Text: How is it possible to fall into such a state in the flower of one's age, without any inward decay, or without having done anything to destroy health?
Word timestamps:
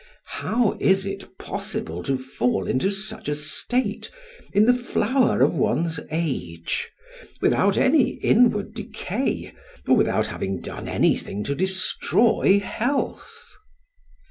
How 0.41 0.75
is 0.79 1.05
it 1.05 1.37
possible 1.37 2.01
to 2.05 2.17
fall 2.17 2.65
into 2.65 2.89
such 2.89 3.29
a 3.29 3.35
state 3.35 4.09
in 4.51 4.65
the 4.65 4.73
flower 4.73 5.41
of 5.43 5.53
one's 5.53 5.99
age, 6.09 6.89
without 7.39 7.77
any 7.77 8.13
inward 8.23 8.73
decay, 8.73 9.53
or 9.87 9.95
without 9.95 10.25
having 10.25 10.59
done 10.59 10.87
anything 10.87 11.43
to 11.43 11.53
destroy 11.53 12.59
health? 12.59 13.45